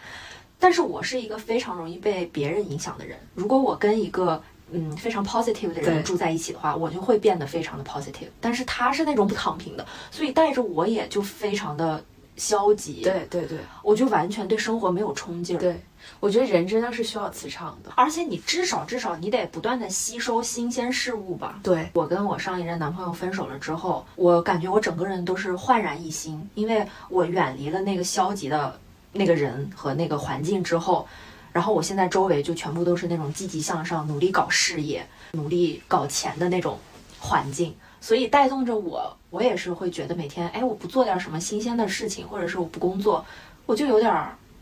[0.59, 3.17] 但是我是一个非常容易被别人影响的人。
[3.33, 4.39] 如果我跟一个
[4.71, 8.29] 嗯非常 positive 的人住在一起的话，我就会变得非常的 positive。
[8.39, 12.03] 但是他是那种不躺平的，所以带着我也就非常的
[12.39, 13.03] 消极。
[13.03, 15.59] 对对对，我就完全对生活没有冲劲儿。
[15.59, 15.79] 对，
[16.19, 21.59] 我觉得人真的是需要磁场的，而且你至少至少你得不断的吸收新鲜事物吧。
[21.61, 28.79] 对我跟我上一任男朋友分手了之后，我感觉我整个人都是焕然一新，因为我远离了那个消极的。
[29.11, 31.07] 那个人和那个环境之后，
[31.51, 36.77] 然后我现在周围就全部都是那种积极向上、努力搞事业、努力搞钱的那种
[37.17, 43.25] 环境，所以带动着我，我也是会觉得每天，哎，我不做点什么新鲜的事情，或者是我不工作，
[43.65, 44.13] 我就有点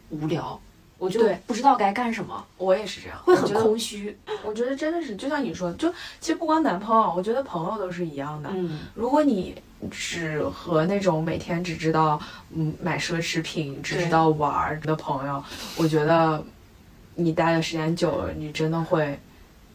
[0.09, 0.59] 无聊，
[0.97, 2.45] 我就不知道该干什么。
[2.57, 4.17] 我也是这样，会很空虚。
[4.43, 8.49] 我觉得真的是，就像你说，就其实不光男朋友，我觉得朋友都是一样的。
[8.53, 9.55] 嗯，如果你。
[9.91, 12.19] 只和那种每天只知道
[12.49, 15.43] 嗯买奢侈品、只知道玩的朋友，
[15.77, 16.43] 我觉得
[17.13, 19.19] 你待的时间久了，你真的会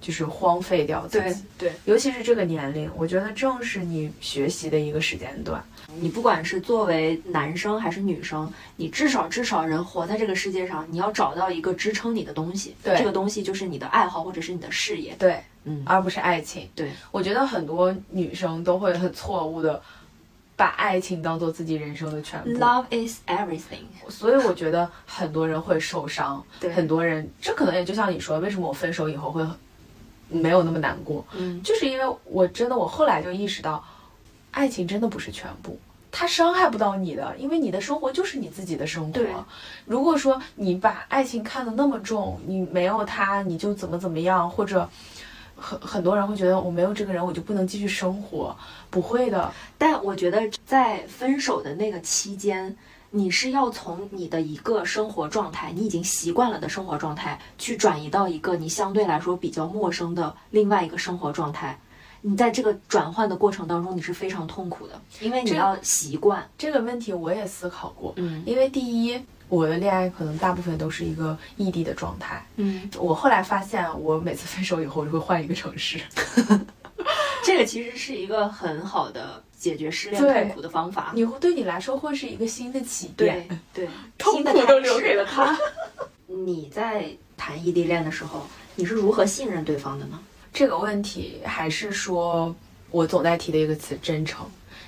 [0.02, 1.42] 就是荒废掉自己。
[1.56, 5.64] 对，尤其是这个年龄，我觉得正是你学习的一个时间段。
[5.98, 12.74] 你不管是作为男生还是女生，你至少至少人活在这个世界上，你要找到一个支撑你的东西。
[12.82, 15.14] 对，这个东西就是你的爱好或者是你的事业。
[15.18, 15.40] 对。
[15.64, 16.68] 嗯，而不是爱情。
[16.74, 19.80] 对，我觉得很多女生都会很错误的，
[20.56, 22.50] 把爱情当做自己人生的全部。
[22.58, 23.84] Love is everything。
[24.08, 29.46] 所以我觉得很多人会受伤，对很多人这可能也就像你说，为什么我分手以后会
[30.32, 33.84] 没有那么难过，嗯，就是因为我真的我后来就意识到，
[34.50, 35.78] 爱情真的不是全部。
[36.14, 39.42] 它伤害不到你的，因为你的生活就是你自己的生对活。
[39.86, 44.86] 如果说你把爱情看得那么重，你没有他你就怎么怎么样，或者
[45.56, 48.54] 很很多人会觉得我没有这个人我就不能继续生活，
[48.90, 49.50] 不会的。
[49.78, 52.76] 但我觉得在分手的那个期间，
[53.14, 61.78] 你是要从你的一个生活状态，你已经习惯了的生活状态，去转移到一个你相对来说比较陌生的另外一个生活状态。
[62.22, 66.48] 你在这个转换的过程当中，你是非常痛苦的，因为你要习惯。
[66.56, 69.20] 这个问题我也思考过，嗯因为第一，
[69.50, 72.42] 我的恋爱可能大部分都是一个异地的状态。
[72.56, 76.00] 嗯，我后来发现，我每次分手以后，我就会换一个城市。
[77.44, 81.12] 这个其实是一个很好的解决失恋痛苦的方法。
[81.14, 83.86] 你会对你来说会是一个新的起点对。
[83.86, 85.56] 对， 痛苦都留给了他。
[86.26, 88.44] 你在谈异地恋的时候，
[88.74, 90.18] 你是如何信任对方的呢？
[90.52, 92.52] 这个问题还是说
[92.90, 94.44] 我总在提的一个词——真诚。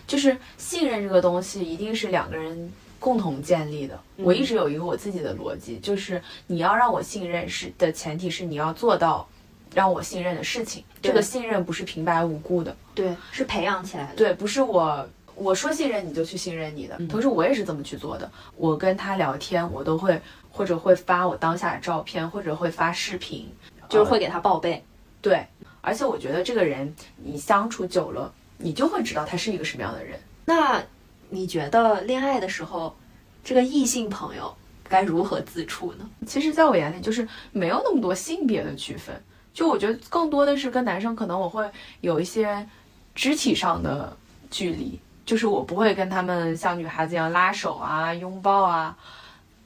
[0.08, 3.94] 就是信任这个东西，一定是两个人共同建立的。
[4.16, 9.26] 嗯我一直有一个我自己的逻辑，就是你要让我信任是的前提是你要做到
[9.74, 10.82] 让我信任的事情。
[11.02, 14.14] 这个信任不是平白无故的，对，是培养起来的。
[14.14, 16.96] 对，不是我我说信任你就去信任你的。
[16.98, 18.30] 嗯同时，我也是这么去做的。
[18.56, 23.52] 我跟他聊天，我都会或者会发我当下的照片，或者会发视频，
[23.88, 24.82] 就是会给他报备。
[25.20, 25.44] 对。
[25.86, 30.18] 而且我觉得这个人你相处久了，你就会知道他是一个什么样的人。
[30.46, 30.82] 那
[31.28, 32.96] 你觉得恋爱的时候，
[33.44, 34.54] 这个异性朋友
[34.88, 36.08] 该如何自处呢？
[36.26, 39.14] 其实，在我眼里，就是没有那么多性别的区分。
[39.54, 41.64] 就我觉得更多的是跟男生，可能我会
[42.00, 42.66] 有一些
[43.14, 44.14] 肢体上的
[44.50, 48.98] 距离，就是我不会跟他们像女孩子一样拉手啊、拥抱啊。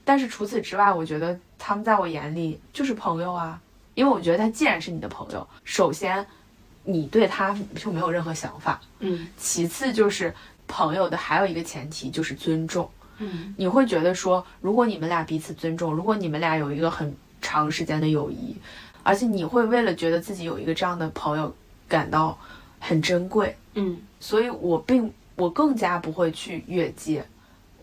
[0.05, 3.61] 但是除此之外，我觉得他们在我眼里就是朋友啊，
[3.95, 6.25] 因为我觉得他既然是你的朋友，首先
[6.85, 10.35] 你对他就没有任何想法，嗯其次就是
[10.67, 12.89] 朋友的还有一个前提就是尊重。
[13.19, 18.57] 嗯你会觉得说，如果你们俩彼此尊重，如果你们俩有一个很长时间的友谊，
[19.03, 21.55] 而且你会为了觉得自己有一个这样的朋友
[21.89, 22.39] 感到
[22.79, 27.25] 很珍贵，嗯所以我并我更加不会去越界。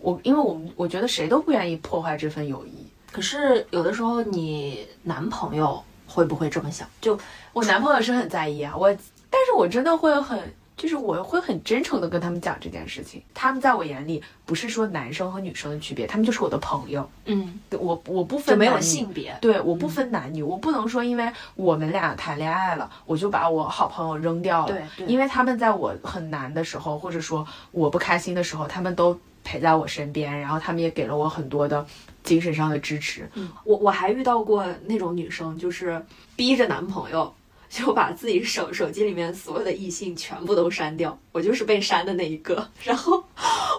[0.01, 2.87] 我因为我们我觉得谁都不愿意破坏这份友谊。
[3.11, 6.87] 可是有的时候，你男朋友会不会这么想？
[7.01, 7.17] 就
[7.53, 8.89] 我男朋友是很在意啊，我
[9.29, 10.39] 但是我真的会很。
[10.77, 19.37] 就是我会很真诚的跟他们讲这件事情，他们在我眼里不是说男生和女生的区别，他们就是我的朋友，嗯，我我不分没有性别。
[19.41, 24.73] 对，我不分男女，我不能说因为我们俩谈恋爱了，我就把我好朋友扔掉了。
[24.73, 31.85] 对对因为他们在我很难的时候，或者说我不开心的时候，他们都陪在我身边，然后他们也给了我很多的
[32.23, 33.29] 精神上的支持。
[33.35, 36.03] 嗯我我还遇到过那种女生，就是
[36.35, 37.33] 逼着男朋友
[37.69, 42.67] 就把自己手手机里面所有的异性全部都删掉，我就是被删的那一个。
[42.83, 43.23] 然后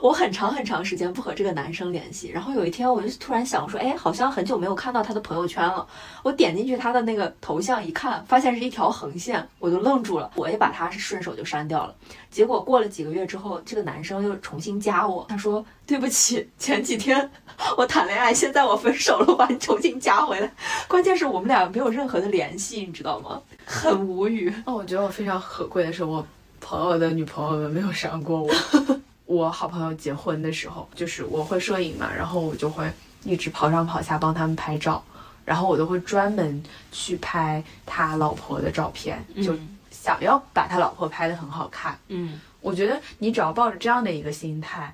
[0.02, 5.86] 我很长很长时间不和这个男生联系，然后有一天我就突然想说，哎，好像很久没有看到他的朋友圈了。
[6.22, 11.94] 我点进去他的那个头像一看，发现是一条横线，我就愣住了，我也把他是顺手就删掉了。
[12.30, 17.30] 结果过了几个月之后，这个男生又重新加我，他说对不起，前几天
[17.76, 20.50] 我谈恋爱，现在我分手了，我把你重新加回来。
[20.88, 23.40] 关键是我们俩没有任何的联系，你知道吗？
[23.64, 24.52] 很无语。
[24.64, 26.26] 哦，我觉得我非常可贵的是，我
[26.60, 28.52] 朋友的女朋友们没有删过我。
[29.26, 32.88] 我好朋友结婚的时候，就是我会摄影嘛，然后我就会
[33.24, 35.02] 一直跑上跑下帮他们拍照，
[35.44, 41.98] 然后我都会专门去拍他老婆的照片，就嗯想要把他老婆拍得很好看。
[42.08, 44.92] 嗯我觉得你只要抱着这样的一个心态，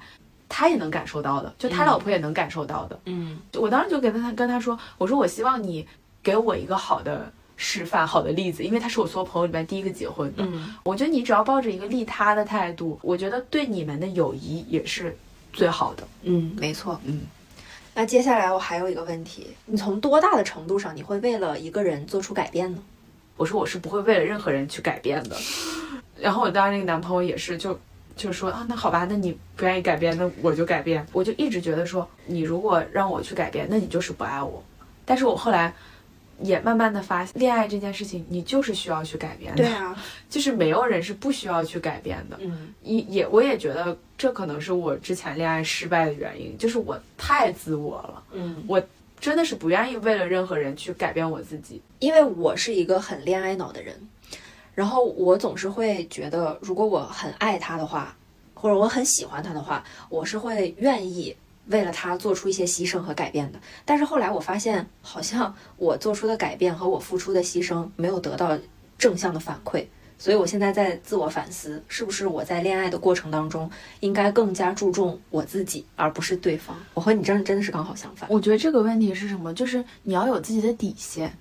[0.54, 3.00] 他也能感受到的，就他嗯老婆也能感受到的。
[3.06, 5.86] 嗯我当时就跟他跟他说，我说我希望你
[6.22, 10.44] 给我一个好的示范、好的例子，因为他是我所有朋友里面第一个结婚的。
[10.44, 15.16] 嗯我觉得你只要抱着一个利他的态度，我觉得对你们的友谊也是
[15.54, 16.06] 最好的。
[16.24, 17.00] 嗯，没错。
[17.04, 17.22] 嗯，
[17.94, 22.78] 那接下来我还有一个问题，你从多大的程度上你会为了一个人做出改变呢？
[23.38, 25.36] 我说我是不会为了任何人去改变的。
[26.20, 27.72] 然后我当时那个男朋友也是就。
[27.72, 27.80] 就
[28.33, 31.07] 说啊，那好吧，那你不愿意改变，那我就改变。
[31.12, 34.62] 我就一直觉得说，你如果让我去改变，那你就是不爱我。
[35.05, 35.72] 但是我后来
[36.40, 39.66] 也慢慢的发现，恋爱这件事情，你就是需要去改变的。
[39.68, 39.96] 啊，
[40.29, 42.37] 就是没有人是不需要去改变的。
[42.40, 48.83] 嗯也也我也觉得这可能是我之前恋爱失败的原因，就是我太自我了，嗯，我
[49.20, 51.81] 真的是不愿意为了任何人去改变我自己。
[52.01, 53.94] 因为我是一个很恋爱脑的人，
[54.74, 58.16] 然后我总是会觉得，如果我很爱他的话，
[58.54, 63.58] 或者我很喜欢他的话，我是会愿意为了他做出一些牺牲和改变的。
[63.85, 68.58] 但是后来我发现，好像我做出的改变和我付出的牺牲没有得到
[68.96, 69.85] 正向的反馈。
[70.18, 76.76] 所以我现在在自我反思，是不是我在恋爱的过程当中应该更加注重我自己，而不是对方？
[76.94, 78.30] 我和你真的真的是刚好相反。
[78.30, 79.52] 我觉得这个问题是什么？
[79.52, 81.37] 就是你要有自己的底线。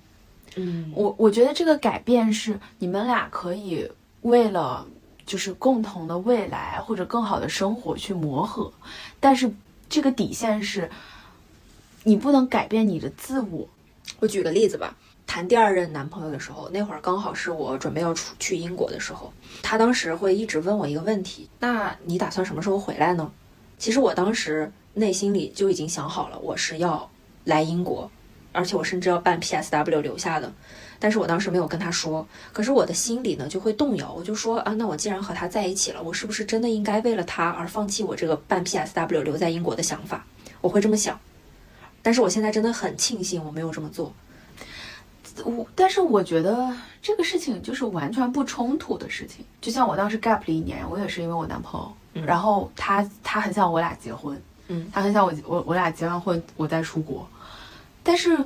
[0.56, 3.90] 嗯，我我觉得这个改变是你们俩可以
[4.22, 4.86] 为了
[5.24, 8.72] 就是共同的未来或者更好的生活去磨合，
[9.20, 9.52] 但是
[9.88, 10.90] 这个底线是，
[12.04, 13.68] 你不能改变你的自我。
[14.20, 14.96] 我举个例子吧。
[15.24, 23.32] 谈第二任男朋友的时候，那会儿刚好是我准备要出去英国的时候，他当时会一直问我一个问题：那你打算什么时候回来呢？
[23.78, 27.08] 其实我当时内心里就已经想好了，我是要
[27.44, 28.10] 来英国，
[28.52, 30.52] 而且我甚至要办 PSW 留下的。
[30.98, 40.24] 但是我当时没有跟他说，可是我的心里呢就会动摇，我就说啊，那我既然和他在一起了，我是不是真的应该为了他而放弃我这个办 PSW 留在英国的想法？
[40.60, 41.18] 我会这么想。
[42.02, 44.12] 但是我现在真的很庆幸我没有这么做。
[45.44, 49.44] 我，但是我觉得这个事情就是完全不冲突的事情。
[49.60, 51.80] 就像我当时 gap 了一年，我也是因为我男朋
[52.14, 57.26] 友，然后他他很想我俩结婚，嗯，他很想我我我俩结完婚我再出国。
[58.02, 58.36] 但是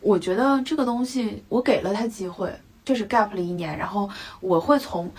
[0.00, 2.52] 我觉得这个东西我给了他机会，
[2.84, 5.10] 就是 gap 了一年，然后我会从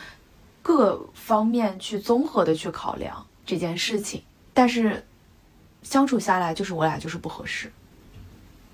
[0.62, 4.22] 各方面去综合的去考量这件事情。
[4.54, 5.04] 但是
[5.82, 7.72] 相处下来就是我俩就是不合适，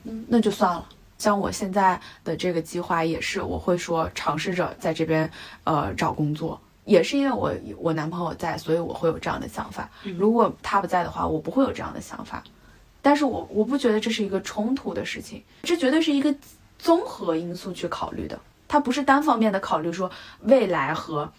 [0.04, 0.88] 嗯，那就算了。
[1.18, 5.30] 像我现在的这个计划也是，我会说尝试着在这边，
[5.66, 9.90] 呃，找工作，也是因为我我男朋友在，所以我会有这样的想法。
[10.18, 12.44] 如果他不在的话，我不会有这样的想法。
[13.02, 16.34] 但是我我不觉得这是一个冲突的事情，这绝对是一个
[16.78, 21.32] 综合因素去考虑的，它不是单方面的考虑说未来和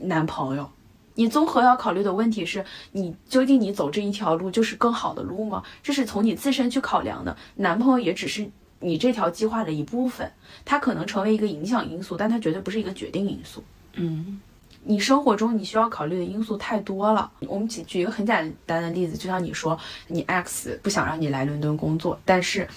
[0.00, 0.70] 男朋友。
[1.14, 5.62] 你综合要考虑的问题是你究竟你走这一条路就是更好的路吗？
[5.82, 8.50] 这是从你自身去考量的，男朋友也只是。
[8.80, 10.30] 你这条计划的一部分，
[10.62, 13.64] 它可能成为一个影响因素，但它绝对不是一个决定因素。
[13.94, 14.38] 嗯，
[14.86, 17.30] 你生活中你需要考虑的因素太多了。
[17.48, 22.68] 我们举举一个很简单的例子，就像你说，你 X 不想让你来伦敦工作，但是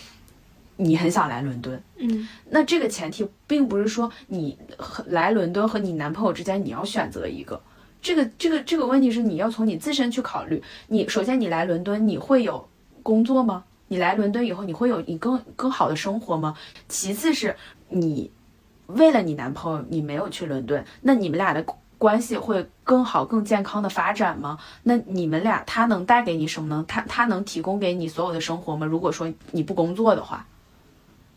[0.77, 1.81] 你很想来伦敦。
[1.97, 4.57] 嗯，那这个前提并不是说你
[5.07, 7.61] 来伦敦和你男朋友之间你要选择一个。
[8.01, 10.63] 这个这个这个问题是你要从你自身去考虑。
[10.87, 12.67] 你首先你来伦敦你会有
[13.03, 13.63] 工作吗？
[13.89, 16.55] 你来伦敦以后，你会有你更更好的生活吗？
[16.87, 17.55] 其次是
[17.89, 18.29] 你
[18.85, 21.65] 为了你男朋友，你没有去伦敦，那你们俩的
[21.97, 24.57] 关系会更好、更健康的发展吗？
[24.83, 26.85] 那你们俩他能带给你什么呢？
[26.87, 28.85] 他他能提供给你所有的生活吗？
[28.85, 30.45] 如果说你不工作的话，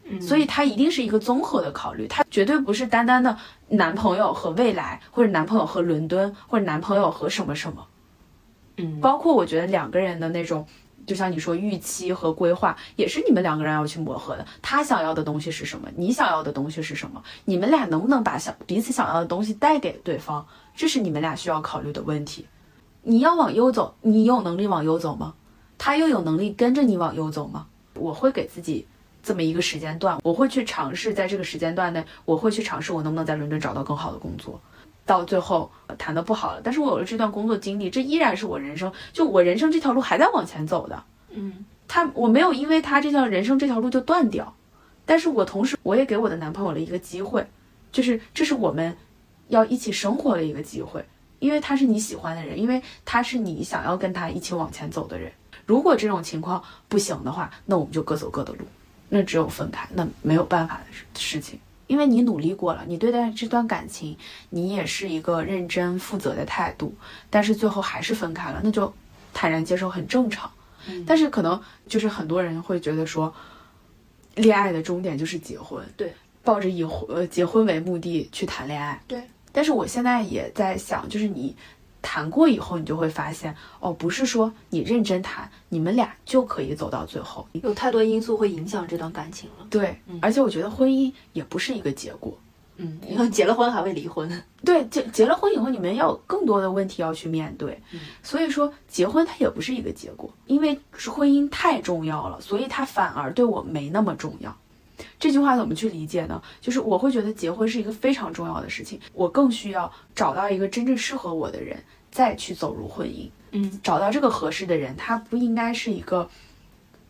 [0.05, 3.37] 嗯，所以他一定是一个综合的考虑，他绝对不是单单的
[3.69, 7.87] 男朋友和未来，或者男朋友和伦敦，或者男朋友和什么什么，
[8.77, 10.67] 嗯，包括我觉得两个人的那种。
[11.07, 14.47] 就像你说，预期和规划也是你们两个人要去磨合的。
[14.63, 15.89] 他想要的东西是什么？
[15.97, 17.23] 你想要的东西是什么？
[17.45, 20.47] 你们俩能不能把想彼此想要的东西带给对方？
[20.75, 22.47] 这是你们俩需要考虑的问题。
[23.03, 25.35] 你要往右走，你有能力往右走吗？
[25.79, 27.67] 他又有能力跟着你往右走吗？
[27.95, 28.87] 我会给自己
[29.23, 34.61] 这么一个时间段，我会去尝试在这个时间段内，我会去尝试我能不能在伦敦找到更好的工作。
[35.07, 41.03] 到最后谈的不好了，但是我有了这段工作经历，这依然是我人生，就我人生这条路还在往前走的。
[41.31, 44.55] 嗯，他我没有因为他这条人生这条路就断掉，
[45.05, 47.47] 但是我同时我也给我的男朋友了一个机会，
[47.91, 48.97] 就是这是我们
[49.49, 51.05] 要一起生活的一个机会，
[51.39, 55.33] 因为他是你喜欢的人，因为他是你想要跟他一起往前走的人。
[55.67, 58.65] 如果这种情况不行的话，那我们就各走各的路，
[59.09, 61.59] 那只有分开，那没有办法的事事情。
[61.91, 64.17] 因为你努力过了，你对待这段感情，
[64.51, 66.95] 你也是一个认真负责的态度，
[67.29, 68.95] 但是最后还是分开了，那就
[69.35, 70.49] 坦然接受很正常。
[71.05, 73.35] 但是可能就是很多人会觉得说，
[74.37, 79.21] 恋爱的终点就是结婚，对，抱着以婚呃结婚为目的去谈恋爱，对。
[79.51, 81.57] 但是我现在也在想，就是你。
[82.03, 87.47] 谈过以后，你就会发现，哦，不是说你认真谈，你们俩就可以走到最后。
[87.53, 89.67] 有太多因素会影响这段感情了。
[89.69, 92.37] 对，而且我觉得婚姻也不是一个结果。
[92.83, 94.27] 嗯，因为结了婚还会离婚。
[94.65, 97.79] 对，结结了婚以后，你们要有更多的问题要去面对。
[98.23, 104.57] 所以说，结婚它也不是一个结果，因为是婚姻太重要了，所以它反而对我没那么重要。
[105.19, 106.41] 这句话怎么去理解呢？
[106.61, 113.29] 就是我会觉得结婚是一个非常重要的事情，我更需要找到一个真正适合我的人，再去走入婚姻。
[113.53, 116.29] 嗯，找到这个合适的人，他不应该是一个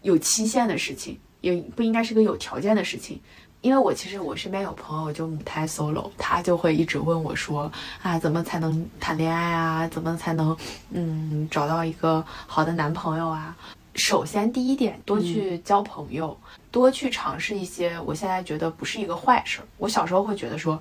[0.02, 3.20] 有期限的事情，也不应该是个有条件的事情，
[3.60, 7.70] 因为我其实我身边有朋友就母胎 solo，他就会一直问我说
[8.02, 9.86] 啊，怎么才能谈恋爱啊？
[9.88, 10.56] 怎么才能
[10.92, 13.54] 嗯找到一个好的男朋友啊？
[13.96, 16.34] 首先第一点，多去交朋友，
[16.70, 17.98] 多去尝试一些。
[18.00, 19.60] 我现在觉得不是一个坏事。
[19.78, 20.80] 我小时候会觉得说，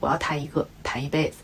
[0.00, 1.38] 我要谈一个谈一辈子，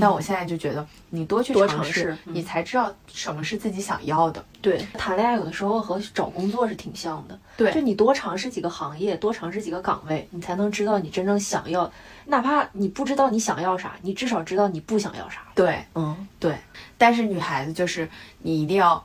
[0.00, 4.44] 但我现在就觉得你多去尝试你才知道什么是自己想要的。
[4.60, 7.38] 对，谈恋爱有的时候和找工作是挺像的。
[7.56, 11.90] 对就你多尝试几个行业，多尝试几个岗位，你才能知道你真正想要。
[12.26, 15.40] 哪怕你不知道你想要啥，你至少知道你不想要啥。
[15.54, 16.56] 对，嗯，对，
[16.96, 19.02] 但是女孩子就是你一定要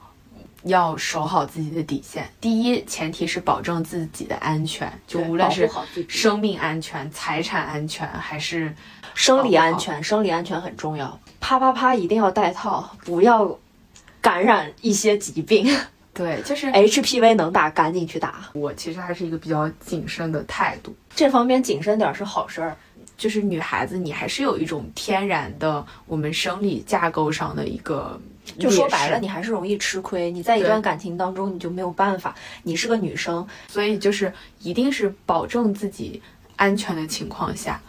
[0.65, 2.29] 要守好自己的底线。
[2.39, 5.69] 第一前提是保证自己的安全，就无论是
[6.07, 8.73] 生命安全、财产安全，还是
[9.13, 11.19] 生理安全，生理安全很重要。
[11.39, 13.57] 啪啪啪，一定要戴套，不要
[14.21, 15.67] 感染一些疾病。
[16.13, 18.49] 对，就是哎 HPV 能打，赶紧去打。
[18.53, 20.95] 我其实还是一个比较谨慎的态度。
[21.13, 22.77] 这方面谨慎点儿是好事儿。
[23.17, 28.19] 就是女孩子，你还是有一种天然的我们生理架构上的一个
[28.59, 30.29] 就说白了，你还是容易吃亏。
[30.31, 32.35] 你在一段感情当中，你就没有办法。
[32.63, 36.21] 你是个女生，所以就是一定是保证自己
[36.55, 37.81] 安全的情况下，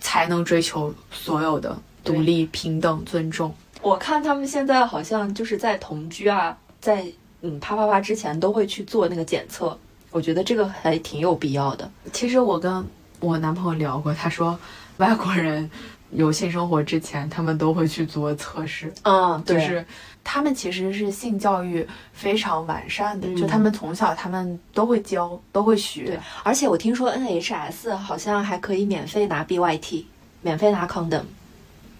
[0.00, 3.54] 才能追求所有的独立、平等、尊重。
[3.80, 7.06] 我看他们现在好像就是在同居啊，在
[7.42, 9.78] 嗯啪啪啪之前都会去做那个检测。
[10.10, 11.90] 我觉得这个还挺有必要的。
[12.12, 12.84] 其实我跟
[13.20, 14.58] 我男朋友聊过，他说
[14.98, 15.70] 外国人
[16.10, 19.84] 有性生活之前，他们都会去做测试，嗯，对就是
[20.22, 26.18] 他们其实是性教育非常完善的，嗯就他们从小他们都会教，都会学对。
[26.42, 30.04] 而且我听说 NHS 好像还可以免费拿 BYT，
[30.42, 31.22] 免费拿 condom。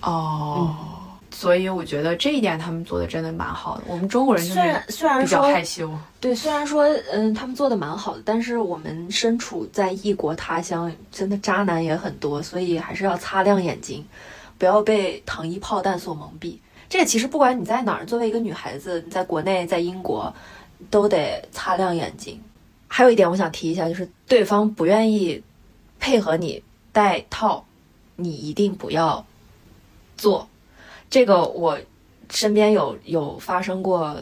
[0.01, 0.75] 哦。
[1.39, 3.85] 所以我觉得这一点他们做的真的蛮好的。
[3.87, 5.89] 我们中国人就是虽然虽然比较说害羞，
[6.21, 6.83] 对，虽然说
[7.13, 14.05] 嗯他们做的蛮好的，但是我们身处在异国他乡，真的渣男也很多，所以还是要擦亮眼睛，
[14.59, 16.59] 不要被糖衣炮弹所蒙蔽。
[16.89, 20.35] 这个其实不管你在哪儿，作为一个女孩子，你在国内在英国，
[20.91, 22.43] 都得擦亮眼睛。
[22.89, 25.41] 还有一点我想提一下，就是对方不愿意
[26.01, 26.61] 配合你
[26.91, 27.65] 戴套，
[28.17, 29.25] 你一定不要
[30.17, 30.49] 做。
[31.11, 31.79] 这个我
[32.31, 34.21] 身边有有发生过，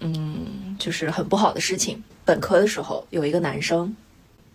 [0.00, 2.02] 嗯，就是很不好的事情。
[2.24, 3.94] 本科的时候，有一个男生，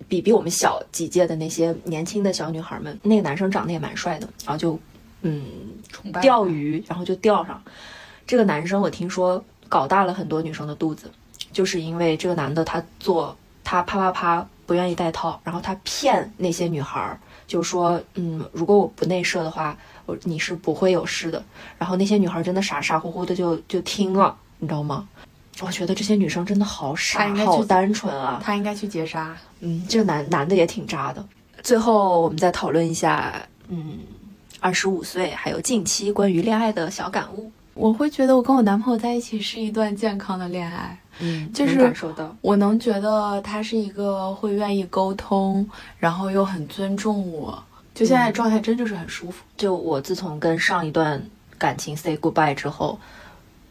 [0.07, 4.79] 比比我们小几届的那些年轻的小女孩们，那个男生长得也蛮帅的，然后就
[5.21, 5.43] 嗯
[6.21, 7.61] 钓鱼，然后就钓上。
[8.27, 11.09] 这个男生我听说搞大了很多女生的肚子，
[11.51, 17.19] 就是因为这个男的他做他啪啪啪不愿意戴套，然后他骗那些女孩儿，
[17.51, 21.43] 就说嗯，如果我不内射的话，我你是不会有事的。
[21.77, 25.05] 然后那些女孩儿真的傻傻乎乎的就就听了，你知道吗？
[25.59, 28.39] 我觉得这些女生真的好傻，好单纯啊。
[28.41, 29.35] 她应该去结扎。
[29.59, 31.23] 嗯，这个男男的也挺渣的。
[31.61, 33.33] 最后我们再讨论一下，
[33.67, 33.99] 嗯，
[34.61, 37.51] 二十五岁还有近期关于恋爱的小感悟。
[37.73, 42.35] 我会觉得我跟我男朋友在一起是一段健康的恋爱，嗯，就是感受到。
[42.41, 49.43] 我能觉得他是一个会愿意沟通，然后又很尊重我，就现在状态真就是很舒服。
[49.57, 51.21] 就我自从跟上一段
[51.57, 52.97] 感情 say goodbye 之后，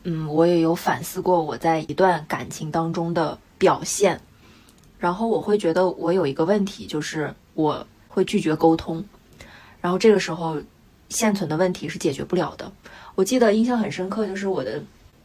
[0.04, 4.20] 嗯，我也有反思过我在一段感情当中的表现，
[4.98, 9.04] 然后我会觉得我有一个问题，就是我会拒绝沟通，
[9.80, 10.58] 然后这个时候
[11.08, 12.70] 现存的问题是解决不了的。
[13.16, 14.80] 我记得印象很深刻，就是我的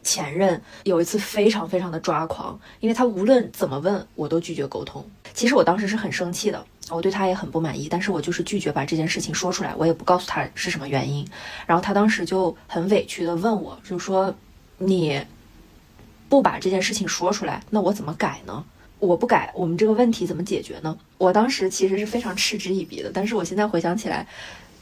[0.06, 5.04] 前任有一次非常非常的抓狂，因为他无论怎么问我都拒绝沟通。
[5.34, 11.26] 其实我当时是很生气的，我对他也很不满意，但是我就是拒绝把这件事情说出来，我也不告诉他是什么原因。
[11.66, 14.32] 然后他当时就很委屈的问我，就说
[14.78, 15.20] 你
[16.28, 18.64] 不把这件事情说出来，那我怎么改呢？
[18.98, 20.96] 我不改，我们这个问题怎么解决呢？
[21.18, 24.26] 我当时其实是非常嗤之以鼻的，但是我现在回想起来，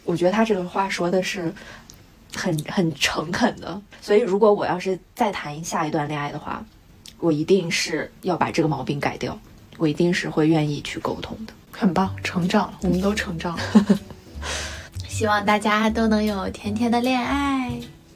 [0.04, 1.52] 我觉得他这个话说的是
[2.36, 3.80] 很很诚恳的。
[4.00, 6.64] 所以如果我要是再谈下一段恋爱的话，
[7.18, 9.38] 我一定是要把这个毛病改掉，
[9.78, 11.52] 我一定是会愿意去沟通的。
[11.70, 13.98] 很棒，成长了，我们都成长了。
[15.08, 17.72] 希望大家都能有甜甜的恋爱。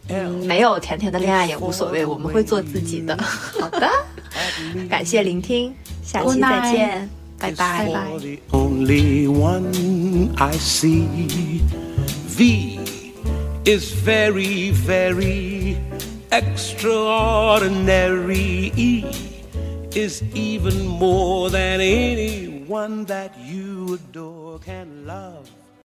[0.08, 3.16] 嗯，没有甜甜的恋爱也无所谓，我们会做自己的。
[3.18, 3.88] 好的，
[4.88, 7.08] 感谢聆听，下期再见，
[7.38, 7.86] 拜拜。
[7.86, 8.10] 拜拜。
[8.10, 11.06] For the only one I see.
[12.38, 12.97] V
[13.68, 15.76] is very, very
[16.32, 18.72] extraordinary.
[19.94, 25.57] Is even more than anyone that you adore can love.